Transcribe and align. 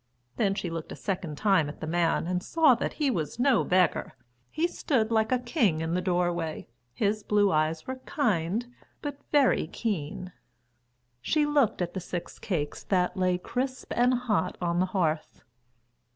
Then 0.37 0.55
she 0.55 0.71
looked 0.71 0.91
a 0.91 0.95
second 0.95 1.37
time 1.37 1.69
at 1.69 1.79
the 1.79 1.85
man 1.85 2.25
and 2.25 2.41
saw 2.41 2.73
that 2.73 2.93
he 2.93 3.11
was 3.11 3.37
no 3.37 3.63
beggar. 3.63 4.13
He 4.49 4.67
stood 4.67 5.11
like 5.11 5.31
a 5.31 5.37
king 5.37 5.79
in 5.79 5.93
the 5.93 6.01
doorway. 6.01 6.67
His 6.91 7.21
blue 7.21 7.51
eyes 7.51 7.85
were 7.85 7.97
kind 7.97 8.73
but 9.03 9.19
very 9.31 9.67
keen. 9.67 10.31
She 11.21 11.45
looked 11.45 11.83
at 11.83 11.93
the 11.93 11.99
six 11.99 12.39
cakes 12.39 12.81
that 12.85 13.15
lay 13.15 13.37
crisp 13.37 13.93
and 13.95 14.15
hot 14.15 14.57
on 14.59 14.79
the 14.79 14.87
hearth. 14.87 15.43